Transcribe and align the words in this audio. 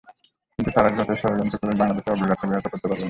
কিন্তু 0.59 0.69
তারা 0.75 0.89
যতই 0.97 1.17
ষড়যন্ত্র 1.21 1.55
করুক, 1.57 1.77
বাংলাদেশের 1.79 2.13
অগ্রযাত্রা 2.13 2.47
ব্যাহত 2.49 2.65
করতে 2.65 2.81
পারবে 2.81 2.93
না। 2.93 2.99